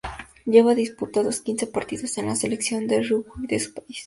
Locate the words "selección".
2.35-2.87